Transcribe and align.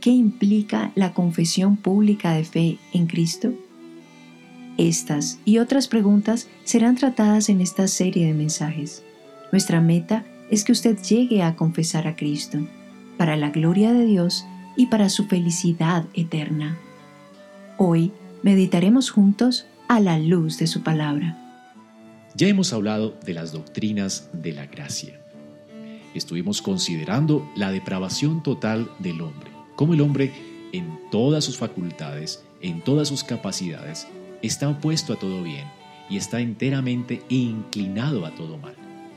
¿Qué 0.00 0.10
implica 0.10 0.92
la 0.94 1.12
confesión 1.12 1.76
pública 1.76 2.32
de 2.32 2.44
fe 2.44 2.78
en 2.92 3.06
Cristo? 3.08 3.52
Estas 4.76 5.40
y 5.44 5.58
otras 5.58 5.88
preguntas 5.88 6.48
serán 6.62 6.94
tratadas 6.94 7.48
en 7.48 7.60
esta 7.60 7.88
serie 7.88 8.26
de 8.26 8.34
mensajes. 8.34 9.02
Nuestra 9.50 9.80
meta 9.80 10.24
es 10.50 10.62
que 10.62 10.70
usted 10.70 10.96
llegue 11.02 11.42
a 11.42 11.56
confesar 11.56 12.06
a 12.06 12.14
Cristo, 12.14 12.58
para 13.16 13.36
la 13.36 13.50
gloria 13.50 13.92
de 13.92 14.06
Dios 14.06 14.46
y 14.76 14.86
para 14.86 15.08
su 15.08 15.26
felicidad 15.26 16.04
eterna. 16.14 16.78
Hoy 17.76 18.12
meditaremos 18.44 19.10
juntos 19.10 19.66
a 19.88 19.98
la 19.98 20.16
luz 20.20 20.58
de 20.58 20.68
su 20.68 20.84
palabra. 20.84 21.36
Ya 22.36 22.46
hemos 22.46 22.72
hablado 22.72 23.18
de 23.26 23.34
las 23.34 23.50
doctrinas 23.50 24.30
de 24.32 24.52
la 24.52 24.66
gracia. 24.66 25.20
Estuvimos 26.14 26.62
considerando 26.62 27.50
la 27.56 27.72
depravación 27.72 28.44
total 28.44 28.88
del 29.00 29.20
hombre 29.22 29.57
cómo 29.78 29.94
el 29.94 30.00
hombre 30.00 30.32
en 30.72 30.98
todas 31.08 31.44
sus 31.44 31.56
facultades, 31.56 32.44
en 32.60 32.82
todas 32.82 33.06
sus 33.06 33.22
capacidades, 33.22 34.08
está 34.42 34.68
opuesto 34.68 35.12
a 35.12 35.16
todo 35.16 35.40
bien 35.44 35.68
y 36.10 36.16
está 36.16 36.40
enteramente 36.40 37.22
inclinado 37.28 38.26
a 38.26 38.34
todo 38.34 38.58
mal. 38.58 38.74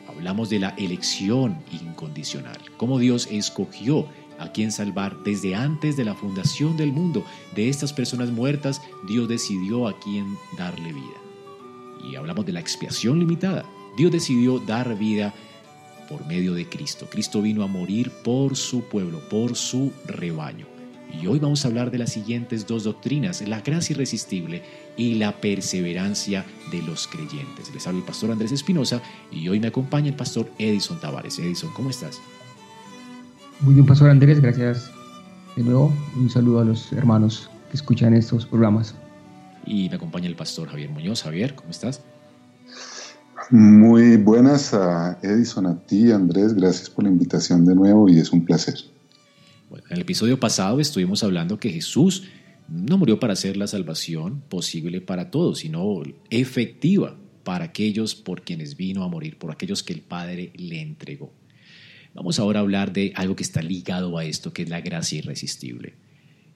Hablamos 0.08 0.52
de 0.52 0.60
la 0.60 0.70
elección 0.78 1.58
incondicional, 1.72 2.60
cómo 2.78 3.00
Dios 3.00 3.28
escogió 3.32 4.08
a 4.38 4.52
quien 4.52 4.72
salvar 4.72 5.24
desde 5.24 5.56
antes 5.56 5.98
de 5.98 6.06
la 6.06 6.14
fundación 6.14 6.78
del 6.78 6.92
mundo. 6.92 7.26
De 7.56 7.68
estas 7.68 7.92
personas 7.92 8.30
muertas, 8.30 8.84
Dios 9.08 9.28
decidió 9.28 9.88
a 9.88 10.00
quién 10.00 10.38
darle 10.60 10.94
vida. 10.94 12.08
Y 12.08 12.16
hablamos 12.18 12.46
de 12.46 12.52
la 12.52 12.60
expiación 12.60 13.18
limitada. 13.18 13.66
Dios 13.98 14.12
decidió 14.12 14.60
dar 14.60 14.96
vida 14.96 15.34
por 16.12 16.28
medio 16.28 16.54
de 16.54 16.68
Cristo. 16.68 17.08
Cristo 17.10 17.42
vino 17.42 17.64
a 17.64 17.68
morir 17.68 18.12
por 18.24 18.58
su 18.58 18.84
pueblo, 18.84 19.22
por 19.30 19.56
su 19.56 19.94
rebaño. 20.06 20.66
Y 21.22 21.26
hoy 21.28 21.40
vamos 21.40 21.64
a 21.64 21.70
hablar 21.70 21.90
de 21.90 21.98
las 21.98 22.12
siguientes 22.12 22.68
dos 22.68 22.84
doctrinas, 22.84 23.42
la 23.48 23.62
gracia 23.62 23.94
irresistible 23.94 24.62
y 24.98 25.16
la 25.16 25.40
perseverancia 25.40 26.46
de 26.70 26.82
los 26.82 27.08
creyentes. 27.08 27.74
Les 27.74 27.88
habla 27.88 28.00
el 28.00 28.06
pastor 28.06 28.32
Andrés 28.32 28.52
Espinosa 28.52 29.02
y 29.32 29.48
hoy 29.48 29.60
me 29.62 29.68
acompaña 29.68 30.10
el 30.10 30.16
pastor 30.16 30.52
Edison 30.58 31.00
Tavares. 31.00 31.40
Edison, 31.40 31.72
¿cómo 31.74 31.90
estás? 31.90 32.22
Muy 33.62 33.74
bien, 33.74 33.86
pastor 33.86 34.10
Andrés, 34.10 34.42
gracias 34.42 34.92
de 35.56 35.64
nuevo. 35.64 35.94
Un 36.18 36.30
saludo 36.30 36.60
a 36.60 36.66
los 36.66 36.92
hermanos 36.92 37.50
que 37.70 37.78
escuchan 37.78 38.14
estos 38.14 38.46
programas. 38.46 38.96
Y 39.66 39.88
me 39.90 39.96
acompaña 39.96 40.28
el 40.28 40.36
pastor 40.36 40.68
Javier 40.70 40.90
Muñoz. 40.90 41.24
Javier, 41.24 41.56
¿cómo 41.56 41.72
estás? 41.72 42.02
Muy 43.52 44.16
buenas 44.16 44.74
a 44.74 45.20
Edison, 45.22 45.66
a 45.66 45.78
ti, 45.86 46.10
Andrés. 46.10 46.54
Gracias 46.54 46.90
por 46.90 47.04
la 47.04 47.10
invitación 47.10 47.66
de 47.66 47.76
nuevo 47.76 48.08
y 48.08 48.18
es 48.18 48.32
un 48.32 48.46
placer. 48.46 48.76
En 49.70 49.82
el 49.90 50.00
episodio 50.00 50.40
pasado 50.40 50.80
estuvimos 50.80 51.22
hablando 51.22 51.60
que 51.60 51.70
Jesús 51.70 52.30
no 52.70 52.98
murió 52.98 53.20
para 53.20 53.34
hacer 53.34 53.58
la 53.58 53.68
salvación 53.68 54.42
posible 54.48 55.02
para 55.02 55.32
todos, 55.32 55.60
sino 55.60 56.02
efectiva 56.30 57.18
para 57.44 57.66
aquellos 57.66 58.16
por 58.16 58.44
quienes 58.44 58.78
vino 58.78 59.04
a 59.04 59.10
morir, 59.10 59.38
por 59.38 59.52
aquellos 59.52 59.84
que 59.84 59.92
el 59.92 60.02
Padre 60.02 60.54
le 60.56 60.80
entregó. 60.82 61.34
Vamos 62.14 62.40
ahora 62.40 62.60
a 62.60 62.64
hablar 62.64 62.94
de 62.94 63.12
algo 63.18 63.36
que 63.36 63.44
está 63.44 63.62
ligado 63.62 64.18
a 64.18 64.24
esto, 64.24 64.54
que 64.54 64.62
es 64.64 64.70
la 64.70 64.80
gracia 64.80 65.18
irresistible. 65.18 65.96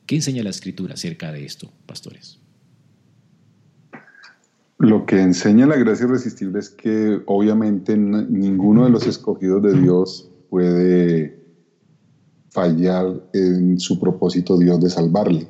¿Qué 0.05 0.15
enseña 0.15 0.43
la 0.43 0.49
Escritura 0.49 0.93
acerca 0.93 1.33
de 1.33 1.43
esto, 1.43 1.73
pastores? 1.85 2.39
Lo 4.77 5.05
que 5.05 5.21
enseña 5.21 5.67
la 5.67 5.77
gracia 5.77 6.05
irresistible 6.05 6.59
es 6.59 6.69
que 6.69 7.21
obviamente 7.25 7.95
ninguno 7.97 8.83
de 8.83 8.89
los 8.89 9.07
escogidos 9.07 9.63
de 9.63 9.79
Dios 9.79 10.29
puede 10.49 11.39
fallar 12.51 13.21
en 13.33 13.79
su 13.79 13.99
propósito 13.99 14.57
Dios 14.57 14.79
de 14.81 14.89
salvarle. 14.89 15.47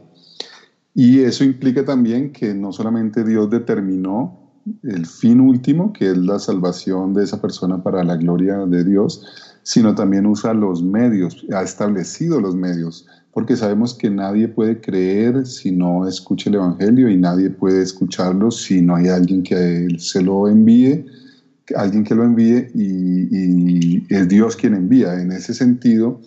Y 0.93 1.21
eso 1.21 1.43
implica 1.43 1.83
también 1.83 2.31
que 2.31 2.53
no 2.53 2.71
solamente 2.71 3.23
Dios 3.23 3.49
determinó 3.49 4.45
el 4.83 5.05
fin 5.05 5.39
último, 5.39 5.91
que 5.91 6.11
es 6.11 6.17
la 6.17 6.39
salvación 6.39 7.13
de 7.13 7.23
esa 7.23 7.41
persona 7.41 7.83
para 7.83 8.03
la 8.03 8.15
gloria 8.15 8.57
de 8.65 8.83
Dios, 8.83 9.21
sino 9.63 9.93
también 9.93 10.25
usa 10.25 10.53
los 10.53 10.83
medios, 10.83 11.45
ha 11.53 11.61
establecido 11.63 12.39
los 12.39 12.55
medios 12.55 13.05
porque 13.35 13.57
sabemos 13.57 13.93
que 13.93 14.09
nadie 14.09 14.47
puede 14.47 14.79
creer 14.79 15.45
si 15.45 15.69
no 15.69 16.07
escucha 16.07 16.49
el 16.49 16.55
Evangelio 16.55 17.09
y 17.09 17.17
nadie 17.17 17.49
puede 17.49 17.81
escucharlo 17.81 18.49
si 18.49 18.81
no 18.81 18.95
hay 18.95 19.09
alguien 19.09 19.43
que 19.43 19.89
se 19.97 20.21
lo 20.21 20.47
envíe, 20.47 21.03
alguien 21.75 22.05
que 22.05 22.15
lo 22.15 22.23
envíe 22.23 22.69
y, 22.73 24.01
es 24.07 24.29
Dios 24.29 24.55
quien 24.55 24.73
envía. 24.73 25.19
En 25.19 25.33
ese 25.33 25.53
sentido, 25.53 26.17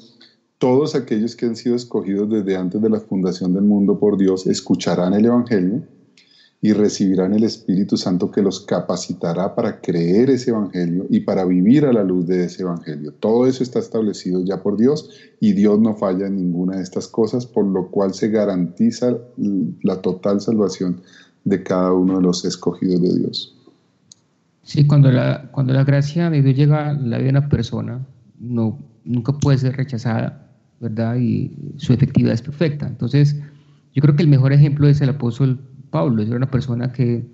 todos 0.58 0.94
aquellos 0.94 1.34
que 1.34 1.46
han 1.46 1.56
sido 1.56 1.76
escogidos 1.76 2.28
desde 2.28 2.58
antes 2.58 2.82
de 2.82 2.90
la 2.90 3.00
fundación 3.00 3.54
del 3.54 3.64
mundo 3.64 3.98
por 3.98 4.18
Dios 4.18 4.46
escucharán 4.46 5.14
el 5.14 5.24
Evangelio 5.24 5.82
y 6.60 6.72
recibirán 6.72 7.34
el 7.34 7.44
Espíritu 7.44 7.96
Santo 7.96 8.32
que 8.32 8.42
los 8.42 8.60
capacitará 8.60 9.54
para 9.54 9.80
creer 9.80 10.30
ese 10.30 10.50
Evangelio 10.50 11.06
y 11.08 11.20
para 11.20 11.44
vivir 11.44 11.84
a 11.84 11.92
la 11.92 12.02
luz 12.02 12.26
de 12.26 12.44
ese 12.44 12.62
Evangelio. 12.62 13.12
Todo 13.12 13.46
eso 13.46 13.62
está 13.62 13.78
establecido 13.78 14.44
ya 14.44 14.60
por 14.60 14.76
Dios 14.76 15.10
y 15.38 15.52
Dios 15.52 15.78
no 15.78 15.94
falla 15.94 16.26
en 16.26 16.36
ninguna 16.36 16.76
de 16.76 16.82
estas 16.82 17.06
cosas, 17.06 17.46
por 17.46 17.64
lo 17.64 17.88
cual 17.90 18.12
se 18.12 18.28
garantiza 18.28 19.16
la 19.82 20.02
total 20.02 20.40
salvación 20.40 21.00
de 21.44 21.62
cada 21.62 21.92
uno 21.92 22.16
de 22.16 22.22
los 22.22 22.44
escogidos 22.44 23.02
de 23.02 23.18
Dios. 23.20 23.54
Sí, 24.64 24.86
cuando 24.86 25.12
la, 25.12 25.50
cuando 25.52 25.72
la 25.72 25.84
gracia 25.84 26.28
de 26.28 26.42
Dios 26.42 26.56
llega 26.56 26.90
a 26.90 26.92
la 26.92 27.18
vida 27.18 27.32
de 27.32 27.38
una 27.38 27.48
persona, 27.48 28.04
no, 28.40 28.78
nunca 29.04 29.32
puede 29.32 29.58
ser 29.58 29.76
rechazada, 29.76 30.50
¿verdad? 30.80 31.16
Y 31.16 31.52
su 31.76 31.92
efectividad 31.92 32.34
es 32.34 32.42
perfecta. 32.42 32.86
Entonces, 32.86 33.36
yo 33.94 34.02
creo 34.02 34.16
que 34.16 34.22
el 34.22 34.28
mejor 34.28 34.52
ejemplo 34.52 34.88
es 34.88 35.00
el 35.00 35.08
apóstol 35.08 35.60
Pablo, 35.90 36.22
era 36.22 36.36
una 36.36 36.50
persona 36.50 36.92
que, 36.92 37.26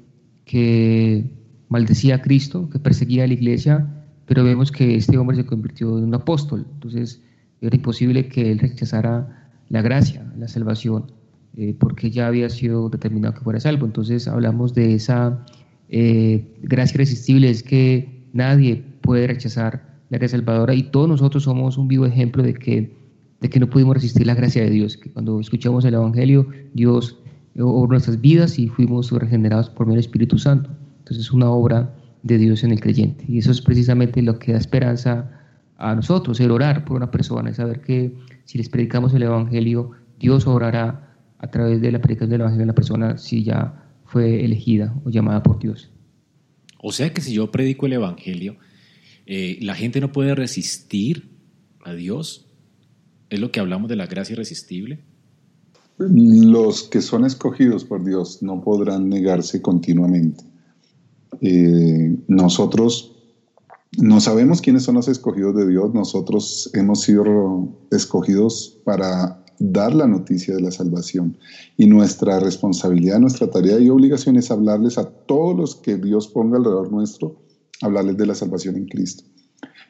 que 0.45 1.31
maldecía 1.69 2.17
a 2.17 2.23
Cristo, 2.23 2.69
que 2.71 2.79
perseguía 2.79 3.25
a 3.25 3.27
la 3.27 3.35
iglesia, 3.35 3.87
pero 4.27 4.45
vemos 4.45 4.71
que 4.71 4.97
este 4.97 5.19
hombre 5.19 5.37
se 5.37 5.47
convirtió 5.47 5.99
en 5.99 6.05
un 6.05 6.15
apóstol. 6.15 6.67
Entonces 6.75 7.23
era 7.61 7.77
imposible 7.77 8.29
que 8.29 8.53
él 8.53 8.59
rechazara 8.59 9.51
la 9.69 9.83
gracia, 9.83 10.25
la 10.39 10.49
salvación, 10.49 11.13
eh, 11.57 11.75
porque 11.79 12.11
ya 12.11 12.27
había 12.27 12.49
sido 12.49 12.89
determinado 12.89 13.35
que 13.35 13.41
fuera 13.41 13.61
salvo. 13.61 13.87
Entonces 13.87 14.29
hablamos 14.29 14.75
de 14.75 14.95
esa 14.95 15.45
eh, 15.89 16.57
gracia 16.63 16.97
irresistible, 16.97 17.51
es 17.51 17.63
que 17.63 18.25
nadie 18.33 18.85
puede 19.01 19.27
rechazar 19.27 19.95
la 20.11 20.19
gracia 20.19 20.39
salvadora 20.39 20.75
y 20.75 20.85
todos 20.85 21.09
nosotros 21.09 21.43
somos 21.45 21.79
un 21.79 21.89
vivo 21.89 22.07
ejemplo 22.07 22.43
de 22.43 22.55
que, 22.55 22.97
de 23.41 23.49
que 23.49 23.61
no 23.61 23.69
pudimos 23.69 23.95
resistir 23.95 24.27
la 24.27 24.35
gracia 24.35 24.63
de 24.63 24.71
Dios, 24.71 24.97
que 24.97 25.11
cuando 25.11 25.41
escuchamos 25.41 25.85
el 25.85 25.95
Evangelio, 25.95 26.47
Dios 26.73 27.19
o 27.59 27.87
nuestras 27.87 28.21
vidas 28.21 28.59
y 28.59 28.69
fuimos 28.69 29.11
regenerados 29.13 29.71
por 29.71 29.87
medio 29.87 29.97
del 29.97 30.07
Espíritu 30.07 30.39
Santo. 30.39 30.71
Entonces 30.99 31.27
es 31.27 31.33
una 31.33 31.51
obra 31.51 31.95
de 32.23 32.39
Dios 32.39 32.65
en 32.65 32.73
el 32.73 32.81
creyente. 32.81 33.25
Y 33.29 33.39
eso 33.39 33.51
es 33.51 33.61
precisamente 33.61 34.23
lo 34.23 34.39
que 34.39 34.53
da 34.53 34.59
esperanza 34.59 35.31
a 35.77 35.95
nosotros, 35.95 36.41
el 36.41 36.51
orar 36.51 36.85
por 36.85 36.97
una 36.97 37.11
persona, 37.11 37.51
el 37.51 37.55
saber 37.55 37.81
que 37.81 38.15
si 38.45 38.59
les 38.59 38.69
predicamos 38.69 39.13
el 39.15 39.23
Evangelio, 39.23 39.93
Dios 40.19 40.47
orará 40.47 41.17
a 41.39 41.51
través 41.51 41.81
de 41.81 41.93
la 41.93 42.01
predicación 42.01 42.31
del 42.31 42.41
Evangelio 42.41 42.63
en 42.63 42.69
la 42.69 42.75
persona 42.75 43.19
si 43.19 43.45
ya 43.45 43.91
fue 44.07 44.45
elegida 44.45 44.95
o 45.05 45.11
llamada 45.11 45.43
por 45.43 45.59
Dios. 45.59 45.91
O 46.79 46.93
sea 46.93 47.13
que 47.13 47.21
si 47.21 47.35
yo 47.35 47.51
predico 47.51 47.87
el 47.87 47.95
Evangelio, 47.95 48.57
eh, 49.27 49.59
la 49.61 49.75
gente 49.75 50.01
no 50.01 50.13
puede 50.13 50.35
resistir 50.35 51.31
a 51.85 51.93
Dios. 51.93 52.47
Es 53.31 53.41
lo 53.41 53.51
que 53.51 53.61
hablamos 53.61 53.89
de 53.89 53.97
la 53.97 54.07
gracia 54.07 54.35
irresistible. 54.35 55.01
Los 55.99 56.83
que 56.85 57.01
son 57.01 57.25
escogidos 57.25 57.85
por 57.85 58.05
Dios 58.05 58.43
no 58.43 58.61
podrán 58.61 59.09
negarse 59.09 59.63
continuamente. 59.63 60.45
Eh, 61.41 62.17
nosotros 62.27 63.15
no 63.99 64.21
sabemos 64.21 64.61
quiénes 64.61 64.83
son 64.83 64.97
los 64.97 65.09
escogidos 65.09 65.55
de 65.55 65.69
Dios, 65.69 65.95
nosotros 65.95 66.71
hemos 66.75 67.03
sido 67.03 67.69
escogidos 67.91 68.81
para 68.85 69.45
dar 69.61 69.95
la 69.95 70.09
noticia 70.09 70.55
de 70.55 70.63
la 70.63 70.73
salvación. 70.73 71.37
Y 71.77 71.87
nuestra 71.87 72.41
responsabilidad, 72.41 73.21
nuestra 73.21 73.49
tarea 73.51 73.79
y 73.79 73.89
obligación 73.89 74.37
es 74.37 74.51
hablarles 74.51 74.99
a 74.99 75.09
todos 75.09 75.57
los 75.57 75.77
que 75.77 75.97
Dios 75.97 76.27
ponga 76.29 76.59
alrededor 76.59 76.91
nuestro, 76.91 77.37
hablarles 77.83 78.17
de 78.17 78.27
la 78.27 78.35
salvación 78.35 78.77
en 78.77 78.87
Cristo. 78.87 79.25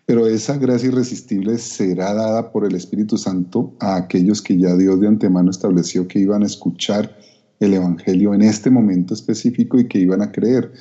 Pero 0.06 0.26
esa 0.26 0.58
gracia 0.58 0.88
irresistible 0.88 1.56
será 1.58 2.12
dada 2.12 2.52
por 2.52 2.66
el 2.66 2.74
Espíritu 2.74 3.16
Santo 3.16 3.74
a 3.80 3.96
aquellos 3.96 4.42
que 4.42 4.58
ya 4.58 4.76
Dios 4.76 5.00
de 5.00 5.08
antemano 5.08 5.50
estableció 5.50 6.06
que 6.06 6.18
iban 6.18 6.42
a 6.42 6.46
escuchar 6.46 7.16
el 7.60 7.74
Evangelio 7.74 8.34
en 8.34 8.42
este 8.42 8.70
momento 8.70 9.14
específico 9.14 9.78
y 9.78 9.88
que 9.88 9.98
iban 9.98 10.20
a 10.20 10.30
creer. 10.30 10.72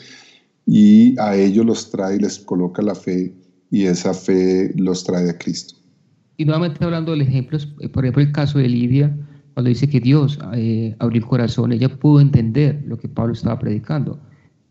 Y 0.65 1.17
a 1.19 1.35
ellos 1.35 1.65
los 1.65 1.89
trae 1.89 2.17
y 2.17 2.19
les 2.19 2.39
coloca 2.39 2.81
la 2.81 2.95
fe 2.95 3.33
y 3.71 3.85
esa 3.85 4.13
fe 4.13 4.73
los 4.75 5.03
trae 5.03 5.29
a 5.29 5.37
Cristo. 5.37 5.75
Y 6.37 6.45
nuevamente 6.45 6.83
hablando 6.83 7.11
del 7.11 7.21
ejemplo, 7.21 7.57
eh, 7.79 7.89
por 7.89 8.03
ejemplo 8.03 8.23
el 8.23 8.31
caso 8.31 8.59
de 8.59 8.67
Lidia, 8.67 9.15
cuando 9.53 9.69
dice 9.69 9.87
que 9.87 9.99
Dios 9.99 10.39
eh, 10.53 10.95
abrió 10.99 11.21
el 11.21 11.27
corazón, 11.27 11.71
ella 11.71 11.89
pudo 11.89 12.19
entender 12.19 12.83
lo 12.85 12.97
que 12.97 13.07
Pablo 13.07 13.33
estaba 13.33 13.59
predicando. 13.59 14.19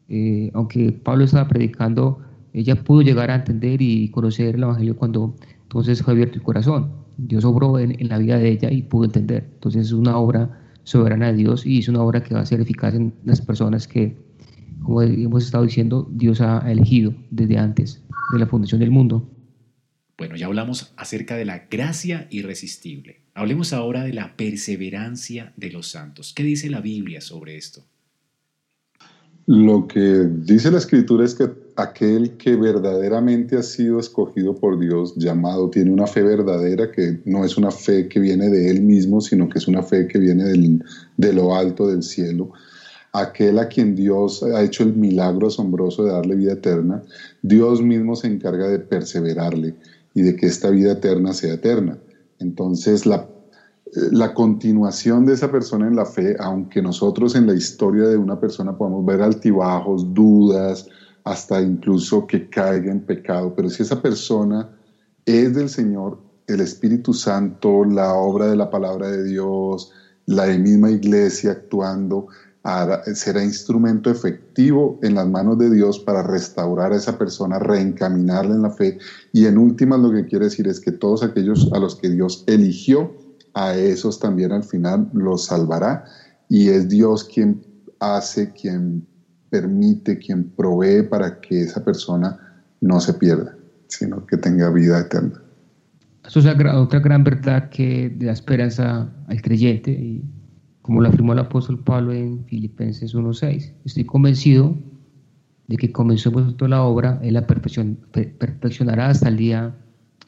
Eh, 0.09 0.51
aunque 0.55 0.93
Pablo 0.93 1.25
estaba 1.25 1.49
predicando, 1.49 2.21
ella 2.53 2.77
pudo 2.77 3.03
llegar 3.03 3.31
a 3.31 3.37
entender 3.37 3.81
y 3.81 4.09
conocer 4.11 4.55
el 4.55 4.63
Evangelio 4.63 4.97
cuando 4.97 5.35
entonces 5.63 6.03
fue 6.03 6.13
abierto 6.13 6.37
el 6.37 6.43
corazón. 6.43 6.93
Dios 7.17 7.45
obró 7.45 7.79
en, 7.79 7.99
en 8.01 8.09
la 8.09 8.19
vida 8.19 8.39
de 8.39 8.51
ella 8.51 8.71
y 8.71 8.83
pudo 8.83 9.05
entender. 9.05 9.49
Entonces 9.55 9.87
es 9.87 9.93
una 9.93 10.17
obra 10.19 10.61
soberana 10.85 11.29
de 11.29 11.39
Dios 11.39 11.65
y 11.67 11.79
es 11.79 11.89
una 11.89 12.03
obra 12.03 12.23
que 12.23 12.35
va 12.35 12.41
a 12.41 12.47
ser 12.47 12.61
eficaz 12.61 12.95
en 12.95 13.15
las 13.25 13.41
personas 13.41 13.89
que, 13.89 14.17
como 14.83 15.03
hemos 15.03 15.45
estado 15.45 15.65
diciendo, 15.65 16.09
Dios 16.13 16.41
ha 16.41 16.59
elegido 16.71 17.15
desde 17.31 17.59
antes 17.59 18.03
de 18.33 18.39
la 18.39 18.47
fundación 18.47 18.81
del 18.81 18.91
mundo. 18.91 19.29
Bueno, 20.19 20.37
ya 20.37 20.47
hablamos 20.47 20.93
acerca 20.97 21.37
de 21.37 21.45
la 21.45 21.67
gracia 21.71 22.27
irresistible. 22.31 23.23
Hablemos 23.35 23.73
ahora 23.73 24.05
de 24.05 24.13
la 24.13 24.37
perseverancia 24.37 25.53
de 25.57 25.71
los 25.71 25.89
santos. 25.89 26.33
¿Qué 26.35 26.43
dice 26.43 26.69
la 26.69 26.81
Biblia 26.81 27.21
sobre 27.21 27.57
esto? 27.57 27.83
Lo 29.47 29.89
que 29.89 30.29
dice 30.31 30.71
la 30.71 30.79
escritura 30.79 31.25
es 31.25 31.35
que 31.35 31.51
aquel 31.77 32.37
que 32.37 32.57
verdaderamente 32.57 33.57
ha 33.57 33.63
sido 33.63 33.99
escogido 33.99 34.55
por 34.55 34.79
Dios, 34.79 35.15
llamado, 35.17 35.69
tiene 35.69 35.91
una 35.91 36.07
fe 36.07 36.23
verdadera 36.23 36.91
que 36.91 37.21
no 37.25 37.45
es 37.45 37.57
una 37.57 37.71
fe 37.71 38.09
que 38.09 38.21
viene 38.21 38.49
de 38.49 38.71
él 38.71 38.83
mismo, 38.83 39.21
sino 39.21 39.49
que 39.49 39.59
es 39.59 39.69
una 39.69 39.83
fe 39.83 40.07
que 40.07 40.19
viene 40.19 40.45
de 41.17 41.33
lo 41.33 41.55
alto 41.55 41.87
del 41.87 42.03
cielo. 42.03 42.51
Aquel 43.13 43.59
a 43.59 43.69
quien 43.69 43.95
Dios 43.95 44.43
ha 44.43 44.63
hecho 44.63 44.83
el 44.83 44.95
milagro 44.95 45.49
asombroso 45.49 46.05
de 46.05 46.13
darle 46.13 46.35
vida 46.35 46.53
eterna, 46.53 47.03
Dios 47.43 47.83
mismo 47.83 48.17
se 48.17 48.29
encarga 48.29 48.69
de 48.69 48.79
perseverarle 48.79 49.75
y 50.15 50.23
de 50.23 50.35
que 50.37 50.47
esta 50.47 50.71
vida 50.71 50.93
eterna 50.93 51.33
sea 51.33 51.55
eterna. 51.55 51.99
Entonces 52.39 53.07
la 53.07 53.27
la 53.95 54.33
continuación 54.33 55.27
de 55.27 55.35
esa 55.35 55.51
persona 55.51 55.87
en 55.87 55.97
la 55.97 56.07
fe, 56.07 56.35
aunque 56.39 56.81
nosotros 56.81 57.35
en 57.35 57.47
la 57.47 57.55
historia 57.55 58.09
de 58.09 58.17
una 58.17 58.41
persona 58.41 58.77
podamos 58.77 59.05
ver 59.05 59.21
altibajos, 59.21 60.15
dudas, 60.15 60.87
hasta 61.25 61.61
incluso 61.61 62.27
que 62.27 62.49
caiga 62.49 62.91
en 62.91 63.01
pecado, 63.01 63.55
pero 63.55 63.71
si 63.71 63.83
esa 63.83 64.01
persona 64.03 64.71
es 65.25 65.55
del 65.55 65.69
Señor, 65.69 66.19
el 66.47 66.61
Espíritu 66.61 67.15
Santo, 67.15 67.85
la 67.85 68.15
obra 68.15 68.49
de 68.49 68.57
la 68.57 68.71
palabra 68.71 69.09
de 69.09 69.25
Dios, 69.25 69.93
la 70.27 70.47
misma 70.47 70.91
iglesia 70.91 71.53
actuando, 71.53 72.27
será 73.15 73.43
instrumento 73.43 74.11
efectivo 74.11 74.99
en 75.03 75.17
las 75.17 75.29
manos 75.29 75.59
de 75.59 75.71
Dios 75.71 75.99
para 75.99 76.23
restaurar 76.23 76.93
a 76.93 76.97
esa 76.97 77.19
persona, 77.19 77.59
reencaminarla 77.59 78.55
en 78.55 78.63
la 78.63 78.71
fe. 78.71 78.99
Y 79.33 79.47
en 79.47 79.59
últimas 79.59 79.99
lo 80.01 80.13
que 80.13 80.27
quiere 80.27 80.45
decir 80.45 80.69
es 80.69 80.79
que 80.79 80.93
todos 80.93 81.23
aquellos 81.23 81.71
a 81.73 81.79
los 81.79 81.97
que 81.97 82.09
Dios 82.09 82.45
eligió, 82.47 83.13
a 83.55 83.75
esos 83.75 84.19
también 84.19 84.53
al 84.53 84.63
final 84.63 85.11
los 85.13 85.47
salvará. 85.47 86.05
Y 86.49 86.69
es 86.69 86.89
Dios 86.89 87.25
quien 87.25 87.65
hace, 87.99 88.53
quien 88.53 89.07
permite, 89.53 90.19
quien 90.19 90.45
provee 90.45 91.03
para 91.03 91.39
que 91.43 91.61
esa 91.61 91.85
persona 91.85 92.39
no 92.81 92.99
se 93.01 93.13
pierda, 93.13 93.55
sino 93.87 94.25
que 94.25 94.39
tenga 94.39 94.71
vida 94.71 94.99
eterna. 94.99 95.43
Eso 96.27 96.41
es 96.41 96.47
otra 96.47 97.01
gran 97.01 97.23
verdad 97.23 97.69
que 97.69 98.17
da 98.19 98.33
esperanza 98.33 99.13
al 99.27 99.43
creyente 99.43 99.91
y 99.91 100.25
como 100.81 101.03
lo 101.03 101.09
afirmó 101.09 101.35
el 101.35 101.39
apóstol 101.39 101.85
Pablo 101.85 102.13
en 102.13 102.45
Filipenses 102.47 103.15
1.6, 103.15 103.75
estoy 103.85 104.05
convencido 104.05 104.75
de 105.69 105.77
que 105.77 105.93
comenzó 105.93 106.31
toda 106.55 106.69
la 106.71 106.83
obra, 106.83 107.21
Él 107.23 107.35
la 107.35 107.47
perfeccionará 107.47 109.11
hasta 109.11 109.29
el 109.29 109.37
día 109.37 109.77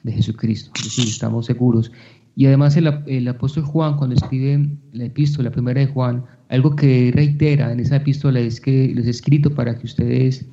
de 0.03 0.13
Jesucristo. 0.13 0.71
Es 0.77 0.85
decir, 0.85 1.07
estamos 1.07 1.47
seguros 1.47 1.91
y 2.37 2.47
además 2.47 2.77
el, 2.77 3.29
apóstol 3.29 3.65
Juan, 3.65 3.97
cuando 3.97 4.17
escribe 4.17 4.69
la 4.93 5.05
epístola 5.05 5.51
primera 5.51 5.81
de 5.81 5.87
Juan, 5.87 6.25
algo 6.55 6.77
que 6.77 7.13
reitera 7.15 7.73
en 7.73 7.81
esa 7.81 7.97
epístola 7.97 8.41
es 8.41 8.61
que 8.61 8.93
les 8.95 9.07
he 9.07 9.11
escrito 9.11 9.55
para 9.55 9.77
que 9.77 9.87
ustedes 9.87 10.47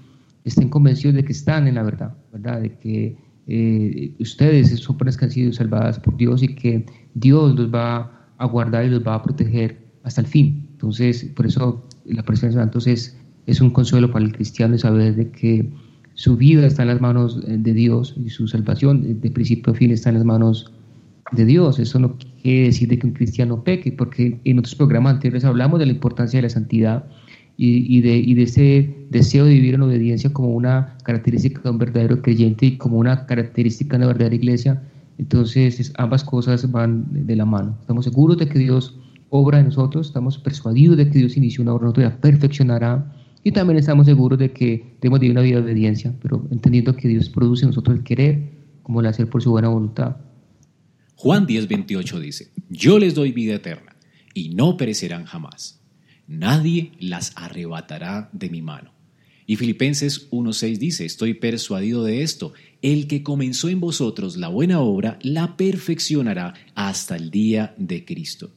estén 0.44 0.70
convencidos 0.70 1.16
de 1.16 1.24
que 1.24 1.32
están 1.32 1.68
en 1.68 1.76
la 1.76 1.84
verdad, 1.84 2.16
¿verdad? 2.34 2.62
De 2.62 2.74
que 2.78 3.16
eh, 3.48 4.14
ustedes 4.20 4.70
son 4.80 4.98
personas 4.98 5.18
que 5.18 5.26
han 5.26 5.32
sido 5.32 5.54
salvadas 5.54 6.00
por 6.00 6.18
Dios 6.18 6.42
y 6.42 6.56
que 6.56 6.86
Dios 7.14 7.56
los 7.56 7.72
va 7.74 8.28
a 8.38 8.46
guardar 8.46 8.86
y 8.86 8.90
los 8.90 9.06
va 9.06 9.16
a 9.16 9.24
proteger 9.24 9.78
hasta 10.04 10.22
el 10.22 10.28
fin. 10.28 10.68
Entonces, 10.72 11.24
por 11.36 11.46
eso 11.46 11.86
la 12.06 12.24
presencia 12.24 12.60
de 12.60 12.66
santos 12.66 12.88
es, 12.88 13.16
es 13.46 13.62
un 13.62 13.70
consuelo 13.70 14.12
para 14.12 14.26
el 14.26 14.34
cristiano 14.34 14.78
saber 14.78 15.16
de 15.16 15.30
que 15.30 15.70
su 16.16 16.36
vida 16.36 16.66
está 16.66 16.82
en 16.82 16.90
las 16.90 17.02
manos 17.02 17.40
de 17.46 17.74
Dios 17.74 18.16
y 18.18 18.30
su 18.30 18.48
salvación 18.48 19.22
de 19.22 19.32
principio 19.32 19.74
a 19.74 19.76
fin 19.76 19.92
está 19.92 20.10
en 20.10 20.16
las 20.16 20.26
manos 20.26 20.72
de 21.32 21.46
Dios. 21.46 21.80
Eso 21.80 22.00
no 22.00 22.18
quiere 22.42 22.68
decir 22.68 22.90
de 22.90 23.00
que 23.00 23.08
un 23.08 23.14
cristiano 23.14 23.64
peque, 23.64 23.92
porque 23.92 24.40
en 24.44 24.60
otros 24.60 24.76
programas 24.76 25.16
anteriores 25.16 25.46
hablamos 25.46 25.80
de 25.80 25.86
la 25.86 25.92
importancia 25.92 26.38
de 26.38 26.44
la 26.44 26.50
santidad 26.50 27.06
y, 27.58 28.02
de, 28.02 28.18
y 28.18 28.34
de 28.34 28.44
ese 28.44 28.96
deseo 29.12 29.46
de 29.46 29.54
vivir 29.54 29.76
en 29.76 29.84
obediencia 29.84 30.34
como 30.34 30.50
una 30.50 30.98
característica 31.04 31.62
de 31.62 31.70
un 31.70 31.78
verdadero 31.78 32.22
creyente 32.22 32.66
y 32.66 32.78
como 32.78 32.98
una 32.98 33.28
característica 33.28 33.98
de 33.98 33.98
una 33.98 34.08
verdadera 34.08 34.36
iglesia. 34.36 34.82
Entonces 35.20 35.94
ambas 35.98 36.24
cosas 36.24 36.72
van 36.72 37.06
de 37.12 37.36
la 37.36 37.46
mano. 37.46 37.78
Estamos 37.82 38.06
seguros 38.06 38.38
de 38.38 38.48
que 38.48 38.58
Dios 38.58 38.98
obra 39.30 39.60
en 39.60 39.66
nosotros, 39.66 40.08
estamos 40.08 40.40
persuadidos 40.40 40.98
de 40.98 41.10
que 41.10 41.20
Dios 41.20 41.38
inició 41.38 41.62
una 41.62 41.74
obra, 41.74 41.86
nosotros 41.86 42.06
la 42.06 42.18
perfeccionará 42.18 43.14
y 43.44 43.52
también 43.52 43.78
estamos 43.78 44.06
seguros 44.06 44.40
de 44.40 44.52
que 44.52 44.96
debemos 45.00 45.20
vivir 45.20 45.36
una 45.36 45.42
vida 45.42 45.58
de 45.58 45.64
obediencia, 45.64 46.14
pero 46.22 46.46
entendiendo 46.52 46.96
que 46.96 47.08
Dios 47.08 47.30
produce 47.30 47.64
en 47.64 47.70
nosotros 47.70 47.98
el 47.98 48.04
querer 48.04 48.52
como 48.84 49.02
el 49.02 49.06
hacer 49.06 49.30
por 49.30 49.42
su 49.42 49.52
buena 49.52 49.70
voluntad. 49.70 50.18
Juan 51.22 51.46
10:28 51.46 52.20
dice, 52.20 52.52
yo 52.68 52.98
les 52.98 53.14
doy 53.14 53.32
vida 53.32 53.54
eterna 53.54 53.96
y 54.34 54.50
no 54.56 54.76
perecerán 54.76 55.26
jamás. 55.26 55.80
Nadie 56.28 56.94
las 56.98 57.34
arrebatará 57.36 58.32
de 58.34 58.50
mi 58.50 58.64
mano. 58.64 58.92
Y 59.46 59.56
Filipenses 59.58 60.32
1:6 60.32 60.78
dice, 60.80 61.06
estoy 61.06 61.36
persuadido 61.36 62.04
de 62.04 62.24
esto, 62.24 62.54
el 62.82 63.06
que 63.06 63.22
comenzó 63.22 63.70
en 63.70 63.80
vosotros 63.80 64.36
la 64.36 64.48
buena 64.48 64.80
obra, 64.80 65.20
la 65.22 65.58
perfeccionará 65.58 66.56
hasta 66.74 67.18
el 67.18 67.30
día 67.30 67.76
de 67.78 68.04
Cristo. 68.04 68.50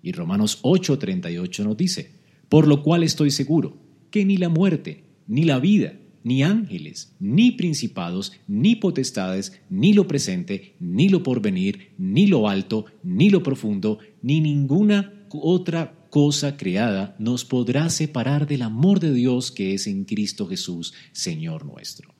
Y 0.00 0.12
Romanos 0.12 0.60
8:38 0.62 1.64
nos 1.64 1.76
dice, 1.76 2.12
por 2.48 2.68
lo 2.68 2.84
cual 2.84 3.02
estoy 3.02 3.32
seguro 3.32 3.76
que 4.12 4.24
ni 4.24 4.36
la 4.36 4.48
muerte, 4.48 5.02
ni 5.26 5.42
la 5.42 5.58
vida, 5.58 5.94
ni 6.24 6.42
ángeles, 6.42 7.14
ni 7.20 7.52
principados, 7.52 8.32
ni 8.46 8.76
potestades, 8.76 9.60
ni 9.70 9.92
lo 9.92 10.06
presente, 10.06 10.74
ni 10.80 11.08
lo 11.08 11.22
porvenir, 11.22 11.92
ni 11.98 12.26
lo 12.26 12.48
alto, 12.48 12.86
ni 13.02 13.30
lo 13.30 13.42
profundo, 13.42 13.98
ni 14.22 14.40
ninguna 14.40 15.26
otra 15.30 15.94
cosa 16.10 16.56
creada 16.56 17.14
nos 17.18 17.44
podrá 17.44 17.90
separar 17.90 18.46
del 18.46 18.62
amor 18.62 19.00
de 19.00 19.12
Dios 19.12 19.50
que 19.50 19.74
es 19.74 19.86
en 19.86 20.04
Cristo 20.04 20.46
Jesús, 20.46 20.94
Señor 21.12 21.64
nuestro. 21.64 22.14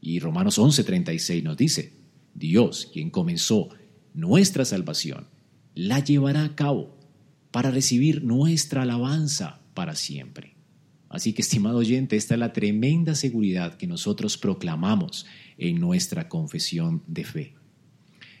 Y 0.00 0.18
Romanos 0.18 0.58
11:36 0.58 1.42
nos 1.42 1.56
dice, 1.56 1.92
Dios, 2.34 2.90
quien 2.92 3.10
comenzó 3.10 3.68
nuestra 4.12 4.64
salvación, 4.64 5.28
la 5.74 6.00
llevará 6.00 6.44
a 6.44 6.54
cabo 6.54 6.98
para 7.50 7.70
recibir 7.70 8.24
nuestra 8.24 8.82
alabanza 8.82 9.60
para 9.74 9.94
siempre. 9.94 10.53
Así 11.14 11.32
que, 11.32 11.42
estimado 11.42 11.78
oyente, 11.78 12.16
esta 12.16 12.34
es 12.34 12.40
la 12.40 12.52
tremenda 12.52 13.14
seguridad 13.14 13.74
que 13.74 13.86
nosotros 13.86 14.36
proclamamos 14.36 15.26
en 15.58 15.78
nuestra 15.78 16.28
confesión 16.28 17.04
de 17.06 17.22
fe. 17.22 17.54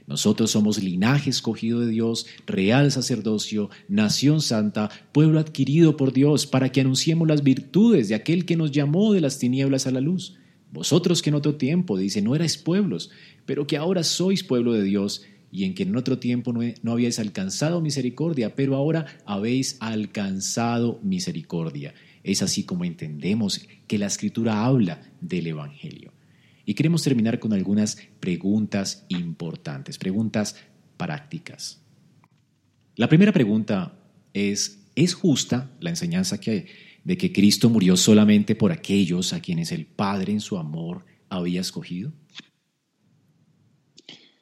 Nosotros 0.08 0.50
somos 0.50 0.82
linaje 0.82 1.30
escogido 1.30 1.78
de 1.78 1.88
Dios, 1.88 2.26
real 2.48 2.90
sacerdocio, 2.90 3.70
nación 3.88 4.40
santa, 4.40 4.90
pueblo 5.12 5.38
adquirido 5.38 5.96
por 5.96 6.12
Dios, 6.12 6.48
para 6.48 6.72
que 6.72 6.80
anunciemos 6.80 7.28
las 7.28 7.44
virtudes 7.44 8.08
de 8.08 8.16
aquel 8.16 8.44
que 8.44 8.56
nos 8.56 8.72
llamó 8.72 9.12
de 9.12 9.20
las 9.20 9.38
tinieblas 9.38 9.86
a 9.86 9.92
la 9.92 10.00
luz. 10.00 10.34
Vosotros 10.72 11.22
que 11.22 11.30
en 11.30 11.36
otro 11.36 11.54
tiempo, 11.54 11.96
dice, 11.96 12.22
no 12.22 12.34
erais 12.34 12.58
pueblos, 12.58 13.10
pero 13.46 13.68
que 13.68 13.76
ahora 13.76 14.02
sois 14.02 14.42
pueblo 14.42 14.72
de 14.72 14.82
Dios, 14.82 15.22
y 15.52 15.62
en 15.62 15.74
que 15.74 15.84
en 15.84 15.94
otro 15.94 16.18
tiempo 16.18 16.52
no, 16.52 16.60
no 16.82 16.90
habíais 16.90 17.20
alcanzado 17.20 17.80
misericordia, 17.80 18.56
pero 18.56 18.74
ahora 18.74 19.06
habéis 19.24 19.76
alcanzado 19.78 20.98
misericordia. 21.04 21.94
Es 22.24 22.42
así 22.42 22.64
como 22.64 22.84
entendemos 22.84 23.64
que 23.86 23.98
la 23.98 24.06
escritura 24.06 24.64
habla 24.64 25.00
del 25.20 25.46
Evangelio. 25.46 26.12
Y 26.64 26.74
queremos 26.74 27.02
terminar 27.02 27.38
con 27.38 27.52
algunas 27.52 27.98
preguntas 28.18 29.04
importantes, 29.08 29.98
preguntas 29.98 30.56
prácticas. 30.96 31.82
La 32.96 33.08
primera 33.08 33.32
pregunta 33.32 33.98
es, 34.32 34.80
¿es 34.96 35.12
justa 35.12 35.70
la 35.80 35.90
enseñanza 35.90 36.40
que, 36.40 36.66
de 37.04 37.18
que 37.18 37.30
Cristo 37.30 37.68
murió 37.68 37.96
solamente 37.96 38.54
por 38.54 38.72
aquellos 38.72 39.34
a 39.34 39.40
quienes 39.40 39.70
el 39.70 39.84
Padre 39.84 40.32
en 40.32 40.40
su 40.40 40.56
amor 40.56 41.04
había 41.28 41.60
escogido? 41.60 42.12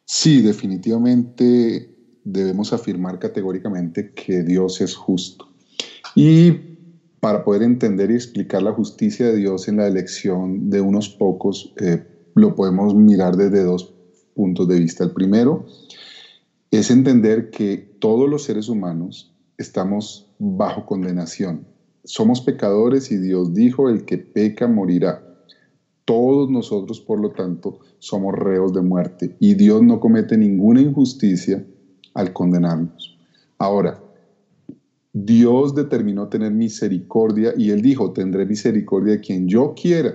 Sí, 0.05 0.41
definitivamente 0.41 1.97
debemos 2.23 2.73
afirmar 2.73 3.19
categóricamente 3.19 4.13
que 4.13 4.45
Dios 4.45 4.81
es 4.81 4.95
justo. 4.95 5.53
Y 6.15 6.72
para 7.23 7.45
poder 7.45 7.63
entender 7.63 8.11
y 8.11 8.15
explicar 8.15 8.65
la 8.65 8.73
justicia 8.73 9.27
de 9.27 9.37
Dios 9.37 9.69
en 9.69 9.77
la 9.77 9.87
elección 9.87 10.71
de 10.71 10.81
unos 10.81 11.09
pocos, 11.09 11.73
eh, 11.77 11.99
lo 12.35 12.57
podemos 12.57 12.97
mirar 12.97 13.37
desde 13.37 13.63
dos 13.63 13.95
puntos 14.35 14.67
de 14.67 14.81
vista. 14.81 15.05
El 15.05 15.13
primero 15.13 15.65
es 16.73 16.91
entender 16.91 17.51
que 17.51 17.77
todos 18.01 18.29
los 18.29 18.43
seres 18.43 18.69
humanos 18.69 19.33
estamos 19.57 20.27
bajo 20.41 20.85
condenación. 20.85 21.65
Somos 22.03 22.41
pecadores 22.41 23.13
y 23.13 23.19
Dios 23.19 23.55
dijo, 23.55 23.89
el 23.89 24.05
que 24.05 24.19
peca 24.19 24.67
morirá. 24.67 25.23
Todos 26.05 26.51
nosotros, 26.51 27.01
por 27.01 27.21
lo 27.21 27.31
tanto, 27.31 27.79
somos 28.01 28.35
reos 28.35 28.73
de 28.73 28.83
muerte 28.83 29.37
y 29.39 29.55
Dios 29.55 29.81
no 29.81 30.01
comete 30.01 30.37
ninguna 30.37 30.81
injusticia 30.81 31.65
al 32.15 32.33
condenarnos. 32.33 33.17
Ahora, 33.59 34.03
Dios 35.13 35.75
determinó 35.75 36.29
tener 36.29 36.53
misericordia 36.53 37.53
y 37.57 37.71
Él 37.71 37.83
dijo, 37.83 38.13
tendré 38.13 38.47
misericordia 38.47 39.15
de 39.15 39.21
quien 39.21 39.47
yo 39.47 39.75
quiera 39.75 40.15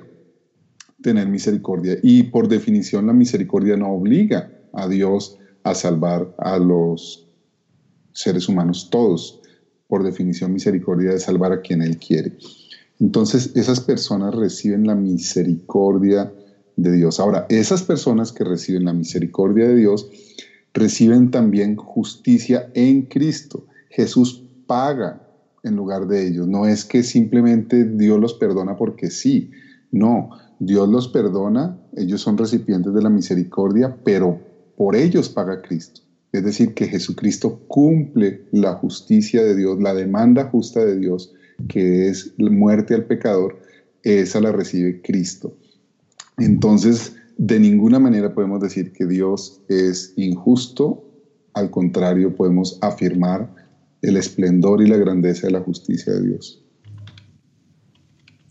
tener 1.01 1.27
misericordia. 1.27 1.97
Y 2.01 2.23
por 2.23 2.47
definición 2.47 3.07
la 3.07 3.13
misericordia 3.13 3.77
no 3.77 3.91
obliga 3.91 4.51
a 4.73 4.87
Dios 4.87 5.37
a 5.63 5.75
salvar 5.75 6.33
a 6.39 6.57
los 6.57 7.27
seres 8.13 8.49
humanos 8.49 8.89
todos. 8.89 9.41
Por 9.87 10.03
definición 10.03 10.51
misericordia 10.51 11.11
de 11.11 11.19
salvar 11.19 11.53
a 11.53 11.61
quien 11.61 11.81
Él 11.81 11.97
quiere. 11.97 12.33
Entonces 12.99 13.51
esas 13.55 13.79
personas 13.79 14.35
reciben 14.35 14.85
la 14.85 14.95
misericordia 14.95 16.33
de 16.75 16.91
Dios. 16.91 17.19
Ahora, 17.19 17.45
esas 17.49 17.83
personas 17.83 18.31
que 18.31 18.43
reciben 18.43 18.85
la 18.85 18.93
misericordia 18.93 19.67
de 19.67 19.75
Dios 19.75 20.09
reciben 20.73 21.31
también 21.31 21.75
justicia 21.75 22.69
en 22.73 23.03
Cristo. 23.03 23.65
Jesús 23.89 24.46
paga 24.67 25.21
en 25.63 25.75
lugar 25.75 26.07
de 26.07 26.27
ellos. 26.27 26.47
No 26.47 26.67
es 26.67 26.85
que 26.85 27.03
simplemente 27.03 27.85
Dios 27.85 28.19
los 28.19 28.33
perdona 28.33 28.75
porque 28.75 29.09
sí. 29.09 29.51
No, 29.91 30.29
Dios 30.59 30.89
los 30.89 31.07
perdona, 31.07 31.79
ellos 31.95 32.21
son 32.21 32.37
recipientes 32.37 32.93
de 32.93 33.01
la 33.01 33.09
misericordia, 33.09 33.97
pero 34.03 34.39
por 34.75 34.95
ellos 34.95 35.29
paga 35.29 35.61
Cristo. 35.61 36.01
Es 36.31 36.43
decir, 36.43 36.73
que 36.73 36.87
Jesucristo 36.87 37.61
cumple 37.67 38.43
la 38.51 38.73
justicia 38.73 39.43
de 39.43 39.55
Dios, 39.55 39.79
la 39.79 39.93
demanda 39.93 40.49
justa 40.49 40.83
de 40.83 40.97
Dios, 40.97 41.33
que 41.67 42.09
es 42.09 42.33
muerte 42.37 42.93
al 42.93 43.05
pecador, 43.05 43.59
esa 44.03 44.41
la 44.41 44.51
recibe 44.51 45.01
Cristo. 45.01 45.55
Entonces, 46.37 47.15
de 47.37 47.59
ninguna 47.59 47.99
manera 47.99 48.33
podemos 48.33 48.59
decir 48.61 48.93
que 48.93 49.05
Dios 49.05 49.61
es 49.69 50.13
injusto, 50.17 51.03
al 51.53 51.71
contrario, 51.71 52.35
podemos 52.35 52.77
afirmar 52.81 53.66
el 54.01 54.17
esplendor 54.17 54.81
y 54.81 54.87
la 54.87 54.97
grandeza 54.97 55.47
de 55.47 55.53
la 55.53 55.61
justicia 55.61 56.13
de 56.13 56.27
Dios. 56.27 56.63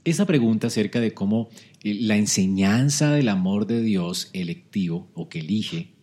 Esa 0.04 0.24
pregunta 0.24 0.68
acerca 0.68 1.00
de 1.00 1.14
cómo 1.14 1.48
eh, 1.82 1.96
la 2.00 2.16
enseñanza 2.16 3.12
del 3.12 3.28
amor 3.28 3.66
de 3.66 3.82
Dios 3.82 4.30
electivo 4.32 5.10
o 5.14 5.28
que 5.28 5.40
elige 5.40 5.96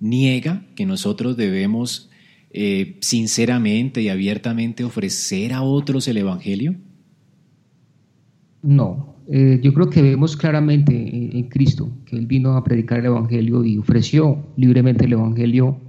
niega 0.00 0.64
que 0.76 0.86
nosotros 0.86 1.36
debemos 1.36 2.08
eh, 2.50 2.96
sinceramente 3.00 4.00
y 4.00 4.08
abiertamente 4.08 4.84
ofrecer 4.84 5.52
a 5.52 5.62
otros 5.62 6.08
el 6.08 6.18
Evangelio? 6.18 6.76
No, 8.62 9.16
eh, 9.30 9.60
yo 9.62 9.74
creo 9.74 9.90
que 9.90 10.02
vemos 10.02 10.36
claramente 10.36 10.92
en, 10.94 11.48
Cristo 11.48 11.90
que 12.06 12.16
Él 12.16 12.26
vino 12.26 12.56
a 12.56 12.64
predicar 12.64 13.00
el 13.00 13.06
Evangelio 13.06 13.64
y 13.64 13.76
ofreció 13.76 14.46
libremente 14.56 15.04
el 15.04 15.12
Evangelio. 15.12 15.80